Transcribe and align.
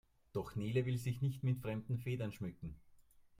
Doch 0.33 0.55
Nele 0.55 0.87
will 0.87 0.97
sich 0.97 1.21
nicht 1.21 1.43
mit 1.43 1.59
fremden 1.59 1.99
Federn 1.99 2.31
schmücken. 2.31 2.75